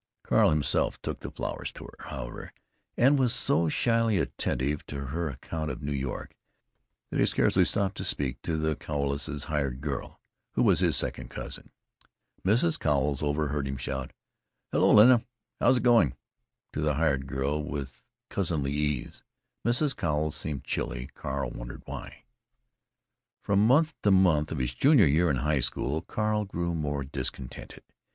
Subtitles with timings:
[0.23, 2.53] Carl himself took the flowers to her, however,
[2.97, 6.35] and was so shyly attentive to her account of New York
[7.11, 10.19] that he scarcely stopped to speak to the Cowleses' "hired girl,"
[10.53, 11.69] who was his second cousin....
[12.43, 12.79] Mrs.
[12.79, 14.11] Cowles overheard him shout,
[14.71, 15.23] "Hello, Lena!
[15.59, 16.15] How's it going?"
[16.73, 19.23] to the hired girl with cousinly ease.
[19.63, 19.95] Mrs.
[19.95, 21.09] Cowles seemed chilly.
[21.13, 22.23] Carl wondered why.
[23.43, 27.83] From month to month of his junior year in high school Carl grew more discontented.